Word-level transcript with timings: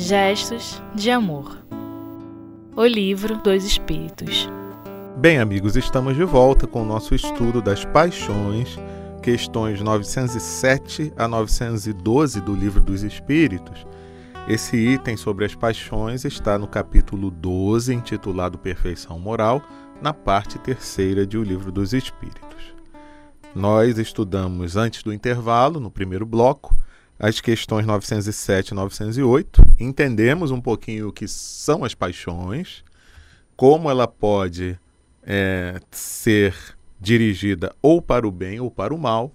Gestos 0.00 0.80
de 0.94 1.10
Amor 1.10 1.58
O 2.76 2.84
Livro 2.84 3.36
dos 3.38 3.64
Espíritos. 3.64 4.48
Bem, 5.16 5.40
amigos, 5.40 5.74
estamos 5.74 6.14
de 6.14 6.22
volta 6.22 6.68
com 6.68 6.82
o 6.82 6.84
nosso 6.84 7.16
estudo 7.16 7.60
das 7.60 7.84
paixões, 7.84 8.78
questões 9.20 9.82
907 9.82 11.12
a 11.16 11.26
912 11.26 12.40
do 12.40 12.54
Livro 12.54 12.80
dos 12.80 13.02
Espíritos. 13.02 13.84
Esse 14.46 14.76
item 14.76 15.16
sobre 15.16 15.44
as 15.44 15.56
paixões 15.56 16.24
está 16.24 16.56
no 16.56 16.68
capítulo 16.68 17.28
12, 17.28 17.92
intitulado 17.92 18.56
Perfeição 18.56 19.18
Moral, 19.18 19.60
na 20.00 20.14
parte 20.14 20.60
terceira 20.60 21.26
de 21.26 21.36
O 21.36 21.42
Livro 21.42 21.72
dos 21.72 21.92
Espíritos. 21.92 22.72
Nós 23.52 23.98
estudamos 23.98 24.76
antes 24.76 25.02
do 25.02 25.12
intervalo, 25.12 25.80
no 25.80 25.90
primeiro 25.90 26.24
bloco, 26.24 26.77
as 27.18 27.40
questões 27.40 27.84
907 27.84 28.68
e 28.68 28.74
908, 28.74 29.62
entendemos 29.80 30.50
um 30.50 30.60
pouquinho 30.60 31.08
o 31.08 31.12
que 31.12 31.26
são 31.26 31.84
as 31.84 31.94
paixões, 31.94 32.84
como 33.56 33.90
ela 33.90 34.06
pode 34.06 34.78
é, 35.22 35.80
ser 35.90 36.54
dirigida 37.00 37.74
ou 37.82 38.00
para 38.00 38.26
o 38.26 38.30
bem 38.30 38.60
ou 38.60 38.70
para 38.70 38.94
o 38.94 38.98
mal. 38.98 39.32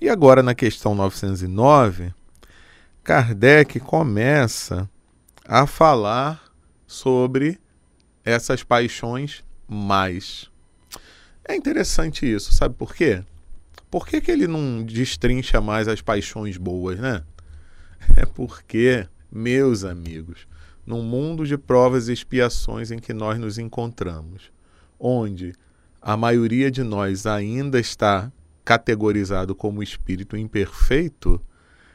E 0.00 0.08
agora, 0.08 0.42
na 0.42 0.54
questão 0.54 0.94
909, 0.94 2.12
Kardec 3.04 3.80
começa 3.80 4.88
a 5.44 5.66
falar 5.66 6.42
sobre 6.86 7.58
essas 8.24 8.62
paixões 8.62 9.44
mais. 9.68 10.50
É 11.44 11.54
interessante 11.54 12.30
isso, 12.30 12.52
sabe 12.52 12.74
por 12.74 12.94
quê? 12.94 13.22
Por 13.90 14.06
que, 14.06 14.20
que 14.20 14.30
ele 14.30 14.46
não 14.46 14.82
destrincha 14.82 15.60
mais 15.60 15.88
as 15.88 16.00
paixões 16.00 16.56
boas, 16.56 16.98
né? 16.98 17.22
É 18.16 18.26
porque, 18.26 19.06
meus 19.30 19.84
amigos, 19.84 20.46
num 20.86 21.02
mundo 21.02 21.46
de 21.46 21.56
provas 21.56 22.08
e 22.08 22.12
expiações 22.12 22.90
em 22.90 22.98
que 22.98 23.12
nós 23.12 23.38
nos 23.38 23.58
encontramos, 23.58 24.52
onde 24.98 25.52
a 26.00 26.16
maioria 26.16 26.70
de 26.70 26.82
nós 26.82 27.26
ainda 27.26 27.80
está 27.80 28.30
categorizado 28.64 29.54
como 29.54 29.82
espírito 29.82 30.36
imperfeito, 30.36 31.40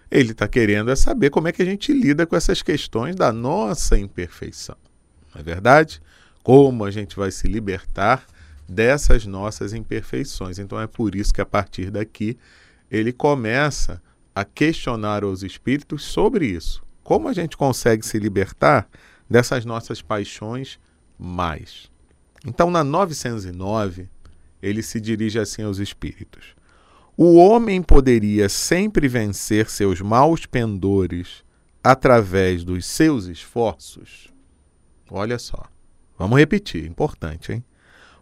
ele 0.10 0.32
está 0.32 0.48
querendo 0.48 0.92
é 0.92 0.96
saber 0.96 1.30
como 1.30 1.48
é 1.48 1.52
que 1.52 1.62
a 1.62 1.66
gente 1.66 1.94
lida 1.94 2.26
com 2.26 2.36
essas 2.36 2.62
questões 2.62 3.16
da 3.16 3.32
nossa 3.32 3.98
imperfeição. 3.98 4.76
Não 5.34 5.40
é 5.40 5.44
verdade? 5.44 6.02
Como 6.44 6.84
a 6.84 6.92
gente 6.92 7.16
vai 7.16 7.32
se 7.32 7.48
libertar 7.48 8.26
dessas 8.72 9.26
nossas 9.26 9.74
imperfeições. 9.74 10.58
Então 10.58 10.80
é 10.80 10.88
por 10.88 11.14
isso 11.14 11.34
que 11.34 11.42
a 11.42 11.46
partir 11.46 11.92
daqui 11.92 12.38
ele 12.90 13.12
começa 13.12 14.02
a 14.34 14.46
questionar 14.46 15.26
os 15.26 15.44
espíritos 15.44 16.04
sobre 16.04 16.46
isso. 16.48 16.82
Como 17.04 17.28
a 17.28 17.34
gente 17.34 17.58
consegue 17.58 18.06
se 18.06 18.18
libertar 18.18 18.88
dessas 19.30 19.66
nossas 19.66 20.02
paixões 20.02 20.80
mais? 21.20 21.92
Então, 22.46 22.72
na 22.72 22.84
909, 22.84 24.10
ele 24.62 24.82
se 24.82 25.00
dirige 25.00 25.38
assim 25.38 25.64
aos 25.64 25.78
espíritos: 25.78 26.56
O 27.18 27.36
homem 27.36 27.82
poderia 27.82 28.48
sempre 28.48 29.08
vencer 29.08 29.70
seus 29.70 30.00
maus 30.02 30.46
pendores 30.46 31.44
através 31.84 32.64
dos 32.64 32.86
seus 32.86 33.26
esforços? 33.26 34.30
Olha 35.10 35.38
só, 35.38 35.66
vamos 36.18 36.40
repetir, 36.40 36.86
importante, 36.86 37.52
hein? 37.52 37.66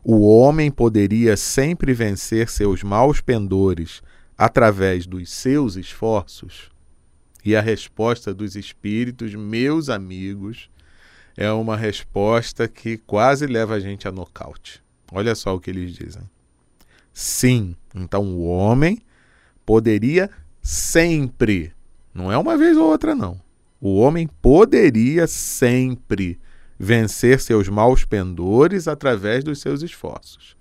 O 0.04 0.22
homem 0.28 0.72
poderia 0.72 1.36
sempre 1.36 1.94
vencer 1.94 2.50
seus 2.50 2.84
maus 2.84 3.20
pendores 3.20 4.02
através 4.38 5.06
dos 5.06 5.30
seus 5.30 5.76
esforços? 5.76 6.70
E 7.44 7.56
a 7.56 7.62
resposta 7.62 8.34
dos 8.34 8.56
espíritos, 8.56 9.36
meus 9.36 9.90
amigos, 9.90 10.70
é 11.36 11.52
uma 11.52 11.76
resposta 11.76 12.68
que 12.68 12.98
quase 12.98 13.46
leva 13.46 13.76
a 13.76 13.80
gente 13.80 14.08
a 14.08 14.12
nocaute. 14.12 14.82
Olha 15.12 15.36
só 15.36 15.56
o 15.56 15.60
que 15.60 15.70
eles 15.70 15.94
dizem. 15.94 16.24
Sim, 17.14 17.76
então 17.94 18.24
o 18.24 18.46
homem 18.46 19.00
poderia 19.66 20.30
sempre, 20.62 21.74
não 22.14 22.32
é 22.32 22.38
uma 22.38 22.58
vez 22.58 22.78
ou 22.78 22.90
outra, 22.90 23.16
não. 23.16 23.40
O 23.82 23.98
homem 24.00 24.28
poderia 24.42 25.28
sempre 25.28 26.40
vencer 26.80 27.42
seus 27.42 27.68
maus 27.68 28.06
pendores 28.06 28.88
através 28.88 29.44
dos 29.44 29.60
seus 29.60 29.82
esforços. 29.82 30.56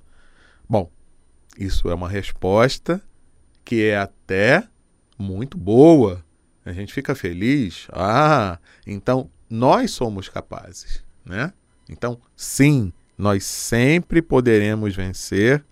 Bom, 0.69 0.91
isso 1.57 1.89
é 1.89 1.95
uma 1.95 2.09
resposta 2.09 3.01
que 3.65 3.85
é 3.85 3.97
até 3.97 4.67
muito 5.17 5.57
boa. 5.57 6.25
A 6.65 6.73
gente 6.73 6.93
fica 6.93 7.15
feliz. 7.15 7.87
Ah, 7.93 8.59
então 8.85 9.31
nós 9.49 9.93
somos 9.93 10.29
capazes, 10.29 11.05
né? 11.25 11.53
Então, 11.89 12.21
sim, 12.37 12.93
nós 13.17 13.45
sempre 13.45 14.21
poderemos 14.21 14.95
vencer 14.95 15.65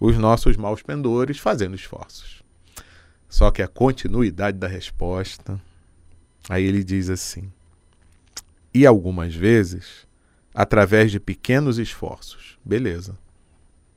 os 0.00 0.16
nossos 0.16 0.56
maus 0.56 0.82
pendores 0.82 1.38
fazendo 1.38 1.74
esforços. 1.74 2.42
Só 3.28 3.50
que 3.50 3.60
a 3.60 3.68
continuidade 3.68 4.56
da 4.56 4.68
resposta, 4.68 5.60
aí 6.48 6.64
ele 6.64 6.82
diz 6.82 7.10
assim: 7.10 7.52
e 8.78 8.86
algumas 8.86 9.34
vezes 9.34 10.06
através 10.54 11.10
de 11.10 11.18
pequenos 11.18 11.78
esforços. 11.78 12.56
Beleza. 12.64 13.18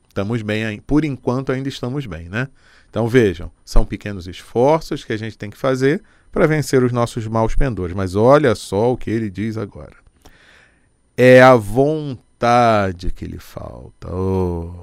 Estamos 0.07 0.41
bem, 0.41 0.79
por 0.79 1.05
enquanto 1.05 1.51
ainda 1.51 1.69
estamos 1.69 2.07
bem, 2.07 2.27
né? 2.27 2.47
Então 2.89 3.07
vejam, 3.07 3.51
são 3.63 3.85
pequenos 3.85 4.27
esforços 4.27 5.05
que 5.05 5.13
a 5.13 5.17
gente 5.17 5.37
tem 5.37 5.51
que 5.51 5.57
fazer 5.57 6.01
para 6.31 6.47
vencer 6.47 6.83
os 6.83 6.91
nossos 6.91 7.27
maus 7.27 7.53
pendores. 7.55 7.95
Mas 7.95 8.15
olha 8.15 8.55
só 8.55 8.91
o 8.91 8.97
que 8.97 9.11
ele 9.11 9.29
diz 9.29 9.55
agora. 9.55 9.95
É 11.15 11.43
a 11.43 11.55
vontade 11.55 13.11
que 13.11 13.25
lhe 13.25 13.37
falta. 13.37 14.11
Oh. 14.11 14.73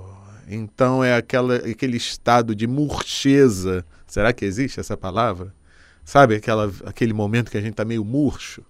Então 0.46 1.02
é 1.02 1.16
aquela, 1.16 1.56
aquele 1.56 1.96
estado 1.96 2.54
de 2.54 2.68
murcheza. 2.68 3.84
Será 4.06 4.32
que 4.32 4.44
existe 4.44 4.78
essa 4.78 4.96
palavra? 4.96 5.52
Sabe 6.04 6.36
aquela, 6.36 6.72
aquele 6.86 7.12
momento 7.12 7.50
que 7.50 7.58
a 7.58 7.60
gente 7.60 7.72
está 7.72 7.84
meio 7.84 8.04
murcho? 8.04 8.62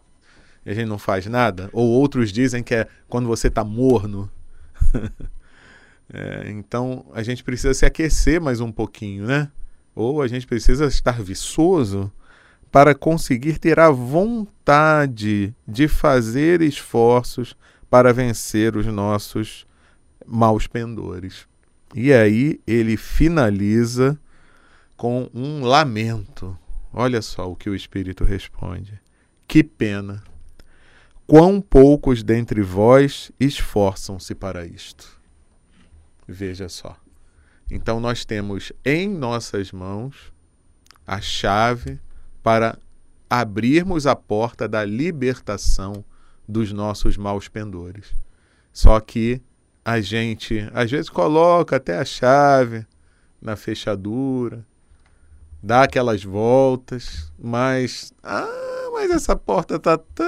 E 0.68 0.70
a 0.70 0.74
gente 0.74 0.86
não 0.86 0.98
faz 0.98 1.24
nada. 1.24 1.70
Ou 1.72 1.88
outros 1.88 2.30
dizem 2.30 2.62
que 2.62 2.74
é 2.74 2.86
quando 3.08 3.26
você 3.26 3.48
está 3.48 3.64
morno. 3.64 4.30
é, 6.12 6.50
então 6.50 7.06
a 7.14 7.22
gente 7.22 7.42
precisa 7.42 7.72
se 7.72 7.86
aquecer 7.86 8.38
mais 8.38 8.60
um 8.60 8.70
pouquinho, 8.70 9.26
né? 9.26 9.50
Ou 9.94 10.20
a 10.20 10.28
gente 10.28 10.46
precisa 10.46 10.84
estar 10.84 11.22
viçoso 11.22 12.12
para 12.70 12.94
conseguir 12.94 13.58
ter 13.58 13.80
a 13.80 13.88
vontade 13.88 15.54
de 15.66 15.88
fazer 15.88 16.60
esforços 16.60 17.56
para 17.88 18.12
vencer 18.12 18.76
os 18.76 18.84
nossos 18.84 19.66
maus 20.26 20.66
pendores. 20.66 21.48
E 21.94 22.12
aí 22.12 22.60
ele 22.66 22.98
finaliza 22.98 24.20
com 24.98 25.30
um 25.32 25.64
lamento. 25.64 26.58
Olha 26.92 27.22
só 27.22 27.50
o 27.50 27.56
que 27.56 27.70
o 27.70 27.74
Espírito 27.74 28.22
responde. 28.22 29.00
Que 29.46 29.64
pena 29.64 30.22
quão 31.28 31.60
poucos 31.60 32.22
dentre 32.22 32.62
vós 32.62 33.30
esforçam-se 33.38 34.34
para 34.34 34.64
isto. 34.64 35.20
Veja 36.26 36.70
só. 36.70 36.96
Então 37.70 38.00
nós 38.00 38.24
temos 38.24 38.72
em 38.82 39.06
nossas 39.06 39.70
mãos 39.70 40.32
a 41.06 41.20
chave 41.20 42.00
para 42.42 42.78
abrirmos 43.28 44.06
a 44.06 44.16
porta 44.16 44.66
da 44.66 44.86
libertação 44.86 46.02
dos 46.48 46.72
nossos 46.72 47.18
maus 47.18 47.46
pendores. 47.46 48.14
Só 48.72 48.98
que 48.98 49.42
a 49.84 50.00
gente 50.00 50.66
às 50.72 50.90
vezes 50.90 51.10
coloca 51.10 51.76
até 51.76 51.98
a 51.98 52.06
chave 52.06 52.86
na 53.40 53.54
fechadura, 53.54 54.66
dá 55.62 55.82
aquelas 55.82 56.24
voltas, 56.24 57.30
mas 57.38 58.14
ah, 58.22 58.88
mas 58.92 59.10
essa 59.10 59.36
porta 59.36 59.76
está 59.76 59.96
tão 59.96 60.27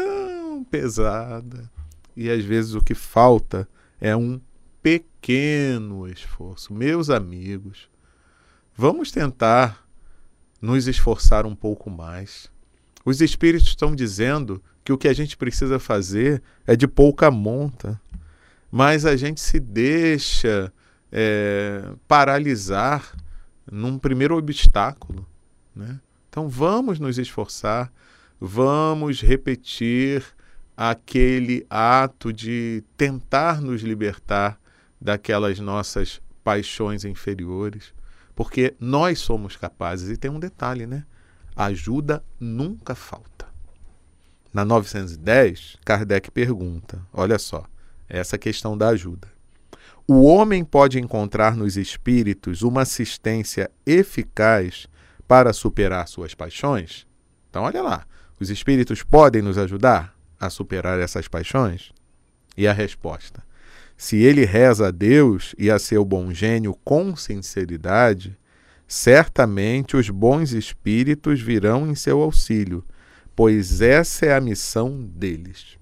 pesada. 0.63 1.71
E 2.17 2.31
às 2.31 2.45
vezes 2.45 2.75
o 2.75 2.83
que 2.83 2.95
falta 2.95 3.69
é 4.01 4.15
um 4.17 4.41
pequeno 4.83 6.09
esforço. 6.09 6.73
Meus 6.73 7.11
amigos, 7.11 7.89
vamos 8.77 9.11
tentar 9.11 9.87
nos 10.61 10.87
esforçar 10.87 11.47
um 11.47 11.55
pouco 11.55 11.91
mais. 11.91 12.51
Os 13.05 13.21
espíritos 13.21 13.69
estão 13.69 13.95
dizendo 13.95 14.63
que 14.85 14.93
o 14.93 14.99
que 14.99 15.09
a 15.09 15.13
gente 15.13 15.37
precisa 15.37 15.79
fazer 15.79 16.43
é 16.67 16.77
de 16.77 16.87
pouca 16.87 17.31
monta, 17.31 18.01
mas 18.71 19.05
a 19.05 19.17
gente 19.17 19.41
se 19.41 19.59
deixa 19.59 20.73
é, 21.11 21.93
paralisar 22.07 23.15
num 23.71 23.99
primeiro 23.99 24.37
obstáculo. 24.37 25.27
Né? 25.75 26.01
Então 26.29 26.49
vamos 26.49 26.99
nos 26.99 27.19
esforçar, 27.19 27.93
vamos 28.41 29.21
repetir 29.21 30.25
aquele 30.83 31.67
ato 31.69 32.33
de 32.33 32.83
tentar 32.97 33.61
nos 33.61 33.83
libertar 33.83 34.59
daquelas 34.99 35.59
nossas 35.59 36.23
paixões 36.43 37.05
inferiores, 37.05 37.93
porque 38.35 38.75
nós 38.81 39.19
somos 39.19 39.57
capazes. 39.57 40.09
E 40.09 40.17
tem 40.17 40.31
um 40.31 40.41
detalhe, 40.41 40.87
né? 40.87 41.05
Ajuda 41.55 42.25
nunca 42.41 42.95
falta. 42.95 43.47
na 44.55 44.65
910, 44.65 45.77
Kardec 45.85 46.31
pergunta: 46.31 47.07
olha 47.13 47.39
só, 47.39 47.67
essa 48.09 48.39
questão 48.39 48.77
da 48.77 48.89
ajuda. 48.89 49.29
O 50.09 50.23
homem 50.23 50.65
pode 50.65 50.99
encontrar 50.99 51.55
nos 51.55 51.77
espíritos 51.77 52.63
uma 52.63 52.83
assistência 52.83 53.71
eficaz 53.85 54.89
para 55.29 55.53
superar 55.53 56.09
suas 56.09 56.35
paixões? 56.35 57.07
Então, 57.51 57.65
olha 57.65 57.83
lá, 57.83 58.07
os 58.41 58.49
espíritos 58.49 59.03
podem 59.03 59.43
nos 59.43 59.59
ajudar 59.59 60.19
a 60.41 60.49
superar 60.49 60.99
essas 60.99 61.29
paixões? 61.29 61.93
E 62.57 62.67
a 62.67 62.73
resposta: 62.73 63.45
se 63.97 64.17
ele 64.17 64.47
reza 64.47 64.89
a 64.89 64.91
Deus 64.91 65.55
e 65.59 65.71
a 65.71 65.79
seu 65.79 66.05
bom 66.05 66.33
gênio 66.33 66.75
com 66.83 67.15
sinceridade, 67.15 68.37
certamente 68.89 69.97
os 69.97 70.09
bons 70.09 70.53
espíritos 70.53 71.41
virão 71.41 71.87
em 71.87 71.95
seu 71.95 72.23
auxílio, 72.23 72.85
pois 73.37 73.81
essa 73.83 74.27
é 74.27 74.35
a 74.35 74.41
missão 74.41 75.01
deles. 75.05 75.79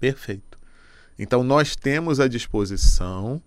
Perfeito. 0.00 0.58
Então, 1.18 1.44
nós 1.44 1.76
temos 1.76 2.18
à 2.18 2.26
disposição 2.26 3.40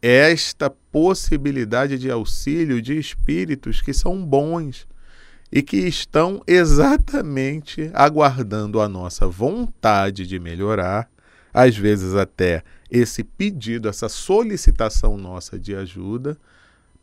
esta 0.00 0.70
possibilidade 0.70 1.98
de 1.98 2.10
auxílio 2.10 2.80
de 2.80 2.98
espíritos 2.98 3.82
que 3.82 3.92
são 3.92 4.24
bons 4.24 4.86
e 5.52 5.60
que 5.60 5.76
estão 5.76 6.42
exatamente 6.46 7.90
aguardando 7.92 8.80
a 8.80 8.88
nossa 8.88 9.26
vontade 9.26 10.26
de 10.26 10.38
melhorar, 10.40 11.10
às 11.52 11.76
vezes 11.76 12.14
até 12.14 12.64
esse 12.90 13.22
pedido, 13.22 13.86
essa 13.86 14.08
solicitação 14.08 15.18
nossa 15.18 15.58
de 15.58 15.74
ajuda, 15.74 16.38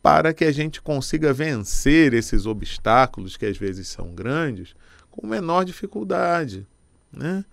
para 0.02 0.34
que 0.34 0.44
a 0.44 0.50
gente 0.50 0.82
consiga 0.82 1.32
vencer 1.32 2.12
esses 2.12 2.44
obstáculos 2.44 3.36
que 3.36 3.46
às 3.46 3.56
vezes 3.56 3.86
são 3.86 4.12
grandes 4.14 4.74
com 5.10 5.26
menor 5.26 5.64
dificuldade. 5.64 6.66
Né? 7.12 7.44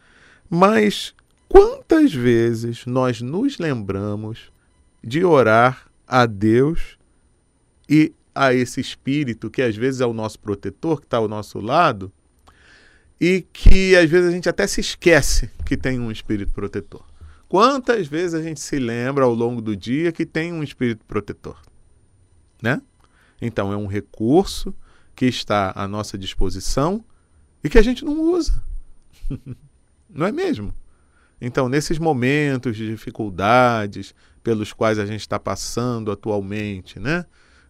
Mas 0.49 1.13
quantas 1.47 2.11
vezes 2.11 2.85
nós 2.88 3.21
nos 3.21 3.59
lembramos 3.59 4.51
de 5.03 5.23
orar 5.23 5.88
a 6.07 6.25
Deus 6.25 6.97
e 7.88 8.13
a 8.38 8.54
esse 8.54 8.80
espírito 8.80 9.50
que 9.50 9.62
às 9.62 9.75
vezes 9.75 10.01
é 10.01 10.06
o 10.06 10.13
nosso 10.13 10.39
protetor, 10.39 11.00
que 11.00 11.07
está 11.07 11.18
ao 11.18 11.28
nosso 11.28 11.60
lado, 11.60 12.12
e 13.19 13.45
que 13.51 13.95
às 13.95 14.10
vezes 14.10 14.30
a 14.30 14.31
gente 14.31 14.48
até 14.48 14.68
se 14.68 14.80
esquece 14.80 15.50
que 15.66 15.75
tem 15.75 16.00
um 16.00 16.12
espírito 16.12 16.54
protetor. 16.54 17.04
Quantas 17.50 18.07
vezes 18.07 18.34
a 18.34 18.44
gente 18.44 18.60
se 18.60 18.78
lembra 18.78 19.25
ao 19.25 19.34
longo 19.34 19.62
do 19.62 19.75
dia 19.75 20.12
que 20.12 20.25
tem 20.25 20.54
um 20.54 20.62
espírito 20.62 21.04
protetor? 21.06 21.60
Né? 22.62 22.81
Então 23.42 23.72
é 23.72 23.78
um 23.78 23.88
recurso 23.88 24.75
que 25.16 25.25
está 25.25 25.74
à 25.75 25.88
nossa 25.88 26.18
disposição 26.18 27.04
e 27.63 27.69
que 27.69 27.78
a 27.78 27.81
gente 27.81 28.06
não 28.06 28.19
usa. 28.22 28.62
não 30.10 30.25
é 30.25 30.31
mesmo? 30.31 30.74
Então, 31.40 31.69
nesses 31.69 32.00
momentos 32.00 32.75
de 32.75 32.88
dificuldades 32.88 34.13
pelos 34.44 34.74
quais 34.74 34.98
a 34.98 35.06
gente 35.06 35.22
está 35.22 35.40
passando 35.40 36.12
atualmente, 36.12 37.00
né? 37.00 37.25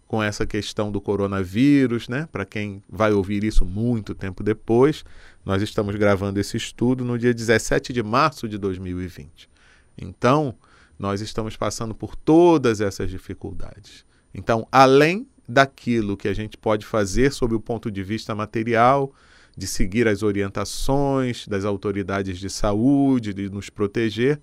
Com 0.07 0.23
essa 0.23 0.45
questão 0.45 0.91
do 0.91 1.01
coronavírus, 1.01 2.07
né? 2.07 2.27
Para 2.31 2.45
quem 2.45 2.81
vai 2.89 3.11
ouvir 3.11 3.43
isso 3.43 3.65
muito 3.65 4.15
tempo 4.15 4.41
depois, 4.41 5.03
nós 5.45 5.61
estamos 5.61 5.95
gravando 5.95 6.39
esse 6.39 6.55
estudo 6.55 7.03
no 7.03 7.17
dia 7.17 7.33
17 7.33 7.91
de 7.91 8.01
março 8.01 8.47
de 8.47 8.57
2020. 8.57 9.49
Então, 9.97 10.55
nós 10.97 11.21
estamos 11.21 11.55
passando 11.55 11.93
por 11.93 12.15
todas 12.15 12.81
essas 12.81 13.09
dificuldades. 13.09 14.05
Então, 14.33 14.67
além 14.71 15.27
daquilo 15.47 16.17
que 16.17 16.27
a 16.27 16.33
gente 16.33 16.57
pode 16.57 16.85
fazer 16.85 17.31
sob 17.31 17.55
o 17.55 17.59
ponto 17.59 17.89
de 17.89 18.03
vista 18.03 18.35
material, 18.35 19.13
de 19.55 19.65
seguir 19.65 20.07
as 20.07 20.21
orientações 20.21 21.47
das 21.47 21.65
autoridades 21.65 22.37
de 22.37 22.49
saúde, 22.49 23.33
de 23.33 23.49
nos 23.49 23.69
proteger, 23.69 24.39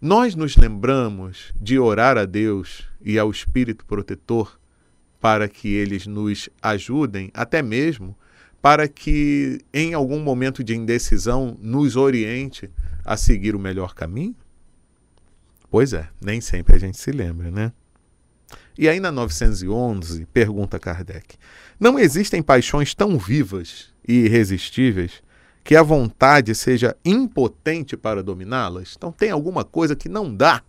nós 0.00 0.34
nos 0.34 0.56
lembramos 0.56 1.52
de 1.60 1.78
orar 1.78 2.16
a 2.16 2.24
Deus 2.24 2.84
e 3.00 3.18
ao 3.18 3.30
Espírito 3.30 3.84
protetor 3.84 4.60
para 5.22 5.48
que 5.48 5.72
eles 5.72 6.04
nos 6.04 6.50
ajudem, 6.60 7.30
até 7.32 7.62
mesmo 7.62 8.16
para 8.60 8.88
que 8.88 9.60
em 9.72 9.94
algum 9.94 10.18
momento 10.20 10.64
de 10.64 10.74
indecisão 10.74 11.56
nos 11.60 11.94
oriente 11.94 12.68
a 13.04 13.16
seguir 13.16 13.54
o 13.54 13.58
melhor 13.58 13.94
caminho? 13.94 14.34
Pois 15.70 15.92
é, 15.92 16.08
nem 16.20 16.40
sempre 16.40 16.74
a 16.74 16.78
gente 16.78 16.98
se 16.98 17.12
lembra, 17.12 17.52
né? 17.52 17.72
E 18.76 18.88
aí 18.88 18.98
na 18.98 19.12
911, 19.12 20.26
pergunta 20.26 20.78
Kardec: 20.78 21.36
Não 21.78 22.00
existem 22.00 22.42
paixões 22.42 22.92
tão 22.92 23.16
vivas 23.16 23.92
e 24.06 24.24
irresistíveis 24.24 25.22
que 25.62 25.76
a 25.76 25.84
vontade 25.84 26.52
seja 26.52 26.96
impotente 27.04 27.96
para 27.96 28.24
dominá-las? 28.24 28.94
Então 28.96 29.12
tem 29.12 29.30
alguma 29.30 29.64
coisa 29.64 29.94
que 29.94 30.08
não 30.08 30.34
dá, 30.34 30.62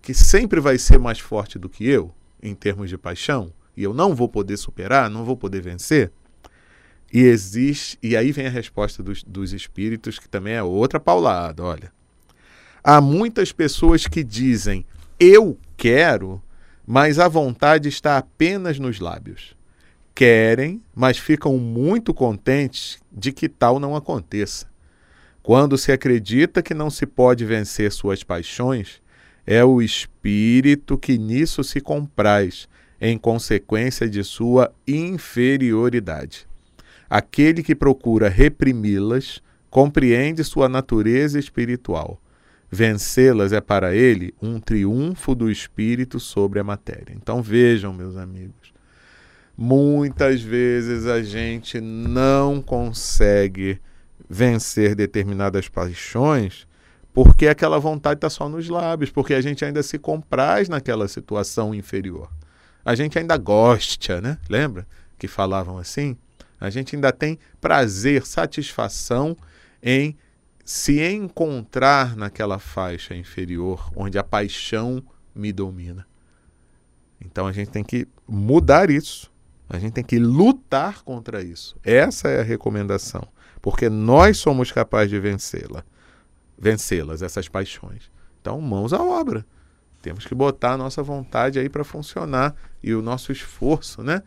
que 0.00 0.14
sempre 0.14 0.60
vai 0.60 0.78
ser 0.78 1.00
mais 1.00 1.18
forte 1.18 1.58
do 1.58 1.68
que 1.68 1.84
eu, 1.84 2.14
em 2.40 2.54
termos 2.54 2.88
de 2.88 2.96
paixão, 2.96 3.52
e 3.76 3.82
eu 3.82 3.94
não 3.94 4.14
vou 4.14 4.28
poder 4.28 4.56
superar, 4.56 5.08
não 5.08 5.24
vou 5.24 5.36
poder 5.36 5.60
vencer? 5.60 6.10
E 7.12 7.20
existe, 7.20 7.98
e 8.02 8.16
aí 8.16 8.32
vem 8.32 8.46
a 8.46 8.50
resposta 8.50 9.02
dos, 9.02 9.22
dos 9.22 9.52
espíritos, 9.52 10.18
que 10.18 10.28
também 10.28 10.54
é 10.54 10.62
outra 10.62 10.98
paulada, 10.98 11.62
olha. 11.62 11.92
Há 12.82 13.00
muitas 13.00 13.52
pessoas 13.52 14.06
que 14.06 14.24
dizem 14.24 14.84
eu 15.20 15.56
quero, 15.76 16.42
mas 16.86 17.18
a 17.18 17.28
vontade 17.28 17.88
está 17.88 18.18
apenas 18.18 18.78
nos 18.78 18.98
lábios. 18.98 19.54
Querem, 20.14 20.82
mas 20.94 21.16
ficam 21.16 21.56
muito 21.58 22.12
contentes 22.12 22.98
de 23.10 23.30
que 23.30 23.48
tal 23.48 23.78
não 23.78 23.94
aconteça. 23.94 24.66
Quando 25.42 25.78
se 25.78 25.92
acredita 25.92 26.62
que 26.62 26.74
não 26.74 26.90
se 26.90 27.06
pode 27.06 27.44
vencer 27.44 27.92
suas 27.92 28.22
paixões, 28.22 29.00
é 29.46 29.64
o 29.64 29.82
espírito 29.82 30.98
que 30.98 31.18
nisso 31.18 31.62
se 31.64 31.80
compraz, 31.80 32.68
em 33.02 33.18
consequência 33.18 34.08
de 34.08 34.24
sua 34.24 34.72
inferioridade. 34.88 36.46
Aquele 37.10 37.62
que 37.62 37.74
procura 37.74 38.30
reprimi-las 38.30 39.42
compreende 39.68 40.42
sua 40.42 40.70
natureza 40.70 41.38
espiritual 41.38 42.18
Vencê-las 42.74 43.52
é 43.52 43.60
para 43.60 43.94
ele 43.94 44.32
um 44.40 44.58
triunfo 44.58 45.34
do 45.34 45.50
espírito 45.50 46.18
sobre 46.18 46.58
a 46.58 46.64
matéria. 46.64 47.14
Então 47.14 47.42
vejam, 47.42 47.92
meus 47.92 48.16
amigos, 48.16 48.72
muitas 49.54 50.40
vezes 50.40 51.06
a 51.06 51.22
gente 51.22 51.82
não 51.82 52.62
consegue 52.62 53.78
vencer 54.26 54.94
determinadas 54.94 55.68
paixões 55.68 56.66
porque 57.12 57.46
aquela 57.46 57.78
vontade 57.78 58.16
está 58.16 58.30
só 58.30 58.48
nos 58.48 58.70
lábios, 58.70 59.10
porque 59.10 59.34
a 59.34 59.40
gente 59.42 59.62
ainda 59.66 59.82
se 59.82 59.98
compraz 59.98 60.66
naquela 60.66 61.06
situação 61.06 61.74
inferior. 61.74 62.30
A 62.84 62.94
gente 62.94 63.18
ainda 63.18 63.36
gosta, 63.36 64.20
né? 64.20 64.38
Lembra 64.48 64.86
que 65.18 65.28
falavam 65.28 65.78
assim? 65.78 66.16
A 66.60 66.70
gente 66.70 66.94
ainda 66.94 67.12
tem 67.12 67.38
prazer, 67.60 68.24
satisfação 68.26 69.36
em 69.82 70.16
se 70.64 71.00
encontrar 71.00 72.16
naquela 72.16 72.58
faixa 72.58 73.14
inferior 73.14 73.90
onde 73.96 74.18
a 74.18 74.22
paixão 74.22 75.02
me 75.34 75.52
domina. 75.52 76.06
Então 77.20 77.46
a 77.46 77.52
gente 77.52 77.70
tem 77.70 77.84
que 77.84 78.06
mudar 78.28 78.90
isso. 78.90 79.30
A 79.68 79.78
gente 79.78 79.94
tem 79.94 80.04
que 80.04 80.18
lutar 80.18 81.02
contra 81.02 81.42
isso. 81.42 81.76
Essa 81.82 82.28
é 82.28 82.40
a 82.40 82.44
recomendação, 82.44 83.26
porque 83.60 83.88
nós 83.88 84.36
somos 84.38 84.70
capazes 84.70 85.10
de 85.10 85.18
vencê-la, 85.18 85.84
vencê-las 86.58 87.22
essas 87.22 87.48
paixões. 87.48 88.10
Então, 88.40 88.60
mãos 88.60 88.92
à 88.92 89.02
obra. 89.02 89.46
Temos 90.02 90.26
que 90.26 90.34
botar 90.34 90.72
a 90.72 90.76
nossa 90.76 91.02
vontade 91.02 91.58
aí 91.58 91.68
para 91.68 91.84
funcionar 91.84 92.54
e 92.82 92.92
o 92.92 93.00
nosso 93.00 93.30
esforço, 93.30 94.02
né? 94.02 94.22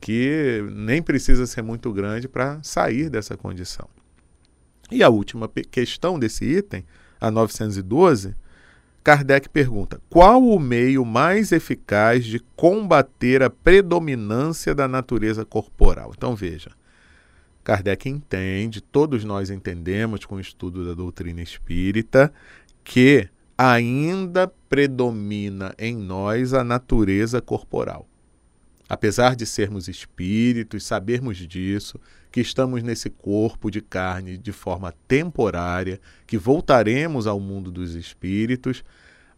Que 0.00 0.62
nem 0.72 1.00
precisa 1.00 1.46
ser 1.46 1.62
muito 1.62 1.92
grande 1.92 2.28
para 2.28 2.60
sair 2.62 3.08
dessa 3.08 3.36
condição. 3.36 3.88
E 4.90 5.04
a 5.04 5.08
última 5.08 5.48
questão 5.70 6.18
desse 6.18 6.44
item, 6.44 6.84
a 7.20 7.30
912, 7.30 8.34
Kardec 9.04 9.48
pergunta: 9.48 10.00
qual 10.10 10.42
o 10.42 10.58
meio 10.58 11.04
mais 11.04 11.52
eficaz 11.52 12.24
de 12.24 12.40
combater 12.56 13.42
a 13.42 13.48
predominância 13.48 14.74
da 14.74 14.88
natureza 14.88 15.44
corporal? 15.44 16.12
Então 16.16 16.34
veja, 16.34 16.70
Kardec 17.62 18.08
entende, 18.08 18.80
todos 18.80 19.24
nós 19.24 19.48
entendemos 19.48 20.24
com 20.24 20.36
o 20.36 20.40
estudo 20.40 20.84
da 20.84 20.92
doutrina 20.92 21.40
espírita, 21.40 22.32
que 22.82 23.28
ainda 23.62 24.48
predomina 24.70 25.74
em 25.78 25.94
nós 25.94 26.54
a 26.54 26.64
natureza 26.64 27.42
corporal. 27.42 28.08
Apesar 28.88 29.36
de 29.36 29.44
sermos 29.44 29.86
espíritos, 29.86 30.82
sabermos 30.82 31.36
disso, 31.36 32.00
que 32.32 32.40
estamos 32.40 32.82
nesse 32.82 33.10
corpo 33.10 33.70
de 33.70 33.82
carne 33.82 34.38
de 34.38 34.50
forma 34.50 34.94
temporária, 35.06 36.00
que 36.26 36.38
voltaremos 36.38 37.26
ao 37.26 37.38
mundo 37.38 37.70
dos 37.70 37.94
espíritos, 37.94 38.82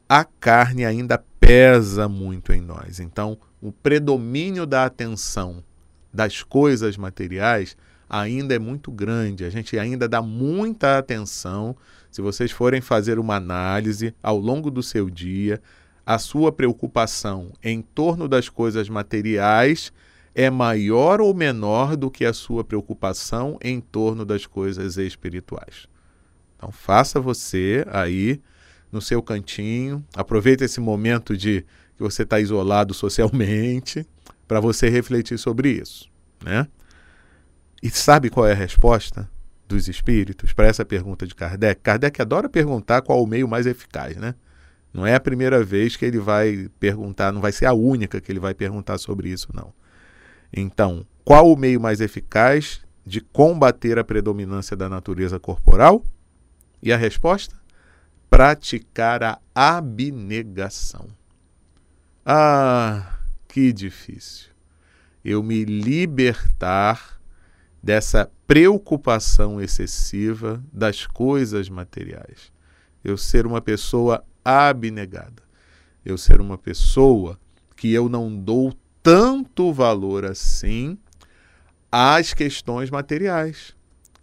a 0.09 0.25
carne 0.25 0.85
ainda 0.85 1.19
pesa 1.41 2.09
muito 2.09 2.53
em 2.53 2.61
nós. 2.61 3.01
Então, 3.01 3.37
o 3.61 3.73
predomínio 3.73 4.67
da 4.67 4.85
atenção 4.85 5.65
das 6.15 6.45
coisas 6.45 6.97
materiais 6.97 7.77
ainda 8.13 8.55
é 8.55 8.59
muito 8.59 8.93
grande. 8.93 9.43
A 9.43 9.51
gente 9.51 9.79
ainda 9.79 10.07
dá 10.07 10.21
muita 10.21 10.99
atenção. 10.99 11.75
Se 12.11 12.21
vocês 12.21 12.51
forem 12.51 12.83
fazer 12.83 13.19
uma 13.19 13.37
análise 13.37 14.15
ao 14.23 14.39
longo 14.39 14.71
do 14.71 14.83
seu 14.83 15.09
dia, 15.09 15.63
a 16.05 16.19
sua 16.19 16.53
preocupação 16.53 17.53
em 17.63 17.81
torno 17.81 18.29
das 18.29 18.51
coisas 18.51 18.91
materiais 18.91 19.91
é 20.35 20.51
maior 20.51 21.23
ou 21.23 21.33
menor 21.35 21.97
do 21.97 22.11
que 22.11 22.27
a 22.27 22.35
sua 22.35 22.63
preocupação 22.63 23.59
em 23.63 23.81
torno 23.81 24.27
das 24.27 24.45
coisas 24.45 24.99
espirituais. 24.99 25.87
Então 26.57 26.71
faça 26.71 27.19
você 27.19 27.85
aí 27.91 28.41
no 28.91 29.01
seu 29.01 29.23
cantinho, 29.23 30.05
aproveite 30.15 30.65
esse 30.65 30.81
momento 30.81 31.35
de 31.35 31.65
que 31.97 32.03
você 32.03 32.25
está 32.25 32.39
isolado 32.39 32.93
socialmente 32.93 34.07
para 34.47 34.61
você 34.61 34.91
refletir 34.91 35.39
sobre 35.39 35.71
isso, 35.71 36.11
né? 36.45 36.69
E 37.83 37.91
sabe 37.91 38.31
qual 38.31 38.47
é 38.47 38.53
a 38.53 38.55
resposta 38.55 39.29
dos 39.67 39.89
espíritos 39.89 40.53
para 40.53 40.69
essa 40.69 40.85
pergunta 40.85 41.27
de 41.27 41.35
Kardec? 41.35 41.81
Kardec 41.83 42.23
adora 42.23 42.49
perguntar 42.49 43.03
qual 43.03 43.21
o 43.21 43.27
meio 43.27 43.49
mais 43.49 43.67
eficaz, 43.67 44.17
né? 44.17 44.37
Não 44.95 45.05
é 45.05 45.15
a 45.15 45.21
primeira 45.21 45.65
vez 45.65 45.97
que 45.97 46.05
ele 46.05 46.21
vai 46.21 46.69
perguntar, 46.79 47.33
não 47.33 47.41
vai 47.41 47.51
ser 47.51 47.67
a 47.67 47.73
única 47.73 48.21
que 48.21 48.31
ele 48.31 48.39
vai 48.39 48.55
perguntar 48.55 48.99
sobre 48.99 49.31
isso, 49.31 49.49
não. 49.53 49.73
Então, 50.53 51.05
qual 51.25 51.51
o 51.51 51.57
meio 51.57 51.81
mais 51.81 52.01
eficaz 52.01 52.83
de 53.05 53.21
combater 53.21 53.99
a 53.99 54.05
predominância 54.05 54.77
da 54.77 54.89
natureza 54.89 55.41
corporal? 55.41 56.05
E 56.81 56.93
a 56.93 56.97
resposta? 56.97 57.57
Praticar 58.31 59.23
a 59.23 59.41
abnegação. 59.55 61.09
Ah, 62.25 63.19
que 63.49 63.73
difícil. 63.73 64.51
Eu 65.25 65.43
me 65.43 65.65
libertar 65.65 67.22
dessa 67.83 68.31
preocupação 68.47 69.61
excessiva 69.61 70.63
das 70.73 71.07
coisas 71.07 71.69
materiais. 71.69 72.53
Eu 73.03 73.17
ser 73.17 73.47
uma 73.47 73.61
pessoa 73.61 74.25
abnegada. 74.45 75.43
Eu 76.05 76.17
ser 76.17 76.41
uma 76.41 76.57
pessoa 76.57 77.39
que 77.77 77.93
eu 77.93 78.09
não 78.09 78.35
dou 78.35 78.73
tanto 79.03 79.73
valor 79.73 80.25
assim 80.25 80.97
às 81.91 82.33
questões 82.33 82.91
materiais. 82.91 83.75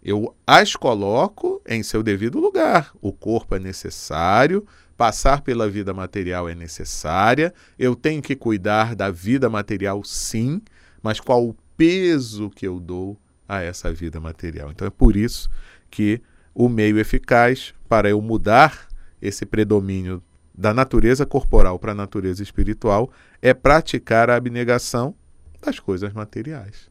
Eu 0.02 0.34
as 0.46 0.74
coloco 0.74 1.60
em 1.68 1.82
seu 1.82 2.02
devido 2.02 2.40
lugar. 2.40 2.90
O 3.02 3.12
corpo 3.12 3.54
é 3.54 3.58
necessário, 3.58 4.66
passar 4.96 5.42
pela 5.42 5.68
vida 5.68 5.92
material 5.92 6.48
é 6.48 6.54
necessária, 6.54 7.52
eu 7.78 7.94
tenho 7.94 8.22
que 8.22 8.34
cuidar 8.34 8.94
da 8.94 9.10
vida 9.10 9.50
material 9.50 10.02
sim, 10.04 10.62
mas 11.02 11.20
qual 11.20 11.46
o 11.46 11.56
peso 11.76 12.50
que 12.50 12.66
eu 12.66 12.80
dou 12.80 13.18
a 13.50 13.62
essa 13.62 13.92
vida 13.92 14.20
material? 14.20 14.70
Então 14.70 14.86
é 14.86 14.90
por 14.90 15.16
isso 15.16 15.50
que 15.90 16.22
o 16.54 16.68
meio 16.68 16.98
eficaz 16.98 17.74
para 17.88 18.08
eu 18.08 18.22
mudar 18.22 18.88
esse 19.20 19.44
predomínio 19.44 20.22
da 20.54 20.72
natureza 20.72 21.26
corporal 21.26 21.78
para 21.78 21.92
a 21.92 21.94
natureza 21.94 22.42
espiritual 22.42 23.10
é 23.42 23.52
praticar 23.52 24.30
a 24.30 24.36
abnegação 24.36 25.14
das 25.60 25.80
coisas 25.80 26.12
materiais. 26.12 26.90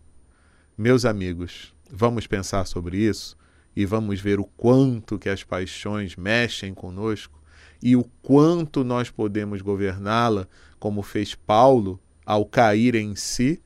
Meus 0.77 1.05
amigos, 1.05 1.73
vamos 1.89 2.27
pensar 2.27 2.65
sobre 2.65 2.97
isso 2.97 3.37
e 3.75 3.85
vamos 3.85 4.19
ver 4.19 4.39
o 4.39 4.43
quanto 4.43 5.17
que 5.17 5.29
as 5.29 5.43
paixões 5.43 6.15
mexem 6.15 6.73
conosco 6.73 7.39
e 7.81 7.95
o 7.95 8.03
quanto 8.21 8.83
nós 8.83 9.09
podemos 9.09 9.61
governá-la, 9.61 10.47
como 10.79 11.01
fez 11.01 11.35
Paulo 11.35 11.99
ao 12.25 12.45
cair 12.45 12.95
em 12.95 13.15
si, 13.15 13.61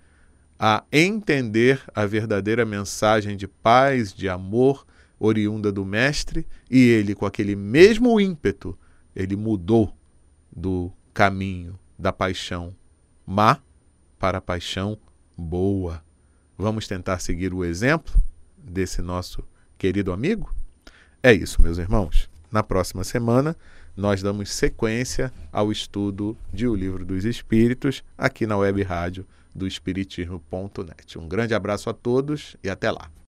a 0.65 0.81
entender 0.93 1.83
a 1.93 2.05
verdadeira 2.05 2.65
mensagem 2.65 3.35
de 3.35 3.49
paz, 3.49 4.13
de 4.13 4.29
amor 4.29 4.87
oriunda 5.19 5.73
do 5.73 5.83
mestre, 5.83 6.47
e 6.71 6.87
ele 6.87 7.13
com 7.13 7.25
aquele 7.25 7.53
mesmo 7.53 8.17
ímpeto 8.17 8.79
ele 9.13 9.35
mudou 9.35 9.93
do 10.49 10.89
caminho 11.13 11.77
da 11.99 12.13
paixão 12.13 12.73
má 13.27 13.59
para 14.17 14.37
a 14.37 14.41
paixão 14.41 14.97
boa. 15.37 16.01
Vamos 16.57 16.87
tentar 16.87 17.19
seguir 17.19 17.53
o 17.53 17.65
exemplo 17.65 18.15
desse 18.57 19.01
nosso 19.01 19.43
querido 19.77 20.13
amigo? 20.13 20.49
É 21.21 21.33
isso, 21.33 21.61
meus 21.61 21.77
irmãos. 21.77 22.29
Na 22.49 22.63
próxima 22.63 23.03
semana, 23.03 23.53
nós 23.97 24.21
damos 24.21 24.49
sequência 24.49 25.29
ao 25.51 25.73
estudo 25.73 26.37
de 26.53 26.65
O 26.65 26.73
Livro 26.73 27.03
dos 27.03 27.25
Espíritos 27.25 28.01
aqui 28.17 28.47
na 28.47 28.55
web 28.55 28.81
rádio 28.81 29.27
do 29.53 29.67
Espiritismo.net. 29.67 31.19
Um 31.19 31.27
grande 31.27 31.53
abraço 31.53 31.89
a 31.89 31.93
todos 31.93 32.57
e 32.63 32.69
até 32.69 32.91
lá. 32.91 33.13